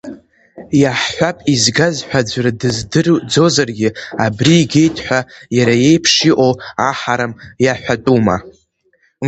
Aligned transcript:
Иаҳҳәап, 0.81 1.37
изгаз 1.53 1.95
ҳәа 2.07 2.21
ӡәыр 2.29 2.47
дыздырӡозаргьы, 2.59 3.89
абри 4.25 4.53
игеит 4.61 4.95
ҳәа 5.05 5.19
иара 5.57 5.75
иеиԥш 5.77 6.13
иҟоу 6.29 6.53
аҳарам 6.89 7.33
иаҳәатәума? 7.65 8.37